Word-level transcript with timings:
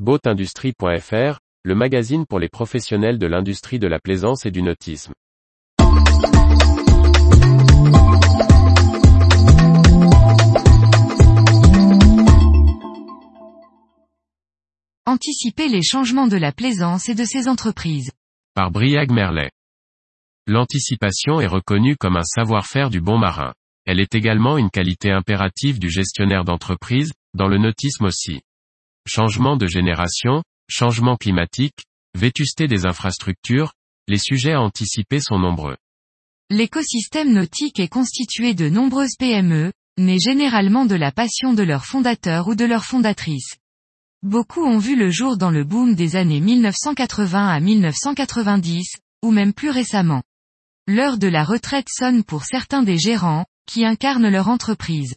Boatindustrie.fr, 0.00 1.38
le 1.62 1.74
magazine 1.76 2.26
pour 2.26 2.40
les 2.40 2.48
professionnels 2.48 3.16
de 3.16 3.28
l'industrie 3.28 3.78
de 3.78 3.86
la 3.86 4.00
plaisance 4.00 4.44
et 4.44 4.50
du 4.50 4.60
nautisme. 4.60 5.12
Anticiper 15.06 15.68
les 15.68 15.82
changements 15.84 16.26
de 16.26 16.38
la 16.38 16.50
plaisance 16.50 17.08
et 17.08 17.14
de 17.14 17.24
ses 17.24 17.46
entreprises. 17.46 18.10
Par 18.54 18.72
Briag 18.72 19.12
Merlet. 19.12 19.52
L'anticipation 20.48 21.40
est 21.40 21.46
reconnue 21.46 21.94
comme 21.94 22.16
un 22.16 22.24
savoir-faire 22.24 22.90
du 22.90 23.00
bon 23.00 23.18
marin. 23.18 23.54
Elle 23.86 24.00
est 24.00 24.16
également 24.16 24.58
une 24.58 24.70
qualité 24.70 25.12
impérative 25.12 25.78
du 25.78 25.88
gestionnaire 25.88 26.42
d'entreprise, 26.42 27.12
dans 27.34 27.46
le 27.46 27.58
nautisme 27.58 28.06
aussi. 28.06 28.40
Changement 29.06 29.58
de 29.58 29.66
génération, 29.66 30.42
changement 30.68 31.16
climatique, 31.16 31.84
vétusté 32.14 32.68
des 32.68 32.86
infrastructures, 32.86 33.74
les 34.08 34.18
sujets 34.18 34.52
à 34.52 34.62
anticiper 34.62 35.20
sont 35.20 35.38
nombreux. 35.38 35.76
L'écosystème 36.48 37.32
nautique 37.32 37.80
est 37.80 37.88
constitué 37.88 38.54
de 38.54 38.70
nombreuses 38.70 39.16
PME, 39.18 39.72
nées 39.98 40.18
généralement 40.18 40.86
de 40.86 40.94
la 40.94 41.12
passion 41.12 41.52
de 41.52 41.62
leurs 41.62 41.84
fondateurs 41.84 42.48
ou 42.48 42.54
de 42.54 42.64
leurs 42.64 42.86
fondatrices. 42.86 43.56
Beaucoup 44.22 44.64
ont 44.64 44.78
vu 44.78 44.96
le 44.96 45.10
jour 45.10 45.36
dans 45.36 45.50
le 45.50 45.64
boom 45.64 45.94
des 45.94 46.16
années 46.16 46.40
1980 46.40 47.46
à 47.46 47.60
1990, 47.60 48.96
ou 49.22 49.30
même 49.30 49.52
plus 49.52 49.70
récemment. 49.70 50.22
L'heure 50.86 51.18
de 51.18 51.28
la 51.28 51.44
retraite 51.44 51.88
sonne 51.90 52.24
pour 52.24 52.44
certains 52.44 52.82
des 52.82 52.96
gérants, 52.96 53.44
qui 53.66 53.84
incarnent 53.84 54.30
leur 54.30 54.48
entreprise. 54.48 55.16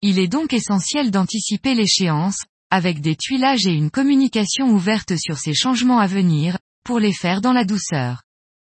Il 0.00 0.20
est 0.20 0.28
donc 0.28 0.52
essentiel 0.52 1.10
d'anticiper 1.10 1.74
l'échéance, 1.74 2.44
avec 2.70 3.00
des 3.00 3.16
tuilages 3.16 3.66
et 3.66 3.72
une 3.72 3.90
communication 3.90 4.70
ouverte 4.70 5.16
sur 5.16 5.38
ces 5.38 5.54
changements 5.54 5.98
à 5.98 6.06
venir, 6.06 6.58
pour 6.84 6.98
les 6.98 7.12
faire 7.12 7.40
dans 7.40 7.52
la 7.52 7.64
douceur. 7.64 8.22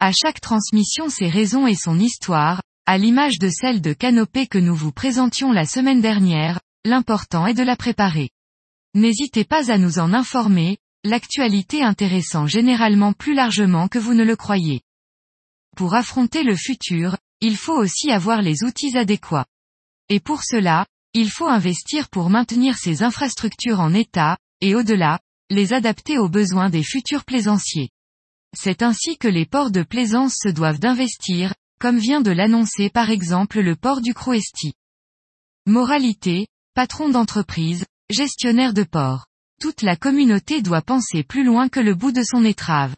À 0.00 0.12
chaque 0.12 0.40
transmission 0.40 1.08
ses 1.08 1.28
raisons 1.28 1.66
et 1.66 1.74
son 1.74 1.98
histoire, 1.98 2.62
à 2.86 2.98
l'image 2.98 3.38
de 3.38 3.48
celle 3.48 3.80
de 3.80 3.92
Canopée 3.92 4.46
que 4.46 4.58
nous 4.58 4.74
vous 4.74 4.92
présentions 4.92 5.52
la 5.52 5.66
semaine 5.66 6.00
dernière, 6.00 6.60
l'important 6.84 7.46
est 7.46 7.54
de 7.54 7.62
la 7.62 7.76
préparer. 7.76 8.30
N'hésitez 8.94 9.44
pas 9.44 9.70
à 9.70 9.78
nous 9.78 9.98
en 9.98 10.14
informer, 10.14 10.78
l'actualité 11.04 11.82
intéressant 11.82 12.46
généralement 12.46 13.12
plus 13.12 13.34
largement 13.34 13.88
que 13.88 13.98
vous 13.98 14.14
ne 14.14 14.24
le 14.24 14.36
croyez. 14.36 14.80
Pour 15.76 15.94
affronter 15.94 16.42
le 16.42 16.56
futur, 16.56 17.16
il 17.40 17.56
faut 17.56 17.76
aussi 17.76 18.10
avoir 18.10 18.42
les 18.42 18.64
outils 18.64 18.96
adéquats. 18.96 19.46
Et 20.08 20.20
pour 20.20 20.42
cela, 20.42 20.86
il 21.18 21.32
faut 21.32 21.48
investir 21.48 22.08
pour 22.10 22.30
maintenir 22.30 22.78
ces 22.78 23.02
infrastructures 23.02 23.80
en 23.80 23.92
état, 23.92 24.38
et 24.60 24.76
au-delà, 24.76 25.18
les 25.50 25.72
adapter 25.72 26.16
aux 26.16 26.28
besoins 26.28 26.70
des 26.70 26.84
futurs 26.84 27.24
plaisanciers. 27.24 27.90
C'est 28.56 28.82
ainsi 28.82 29.18
que 29.18 29.26
les 29.26 29.44
ports 29.44 29.72
de 29.72 29.82
plaisance 29.82 30.36
se 30.40 30.48
doivent 30.48 30.78
d'investir, 30.78 31.54
comme 31.80 31.98
vient 31.98 32.20
de 32.20 32.30
l'annoncer 32.30 32.88
par 32.88 33.10
exemple 33.10 33.58
le 33.58 33.74
port 33.74 34.00
du 34.00 34.14
Croesti. 34.14 34.74
Moralité, 35.66 36.46
patron 36.74 37.08
d'entreprise, 37.08 37.84
gestionnaire 38.10 38.72
de 38.72 38.84
port. 38.84 39.26
Toute 39.60 39.82
la 39.82 39.96
communauté 39.96 40.62
doit 40.62 40.82
penser 40.82 41.24
plus 41.24 41.42
loin 41.42 41.68
que 41.68 41.80
le 41.80 41.96
bout 41.96 42.12
de 42.12 42.22
son 42.22 42.44
étrave. 42.44 42.94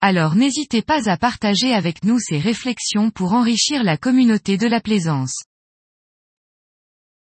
Alors 0.00 0.36
n'hésitez 0.36 0.82
pas 0.82 1.10
à 1.10 1.16
partager 1.16 1.74
avec 1.74 2.04
nous 2.04 2.20
ces 2.20 2.38
réflexions 2.38 3.10
pour 3.10 3.32
enrichir 3.32 3.82
la 3.82 3.96
communauté 3.96 4.58
de 4.58 4.68
la 4.68 4.80
plaisance. 4.80 5.42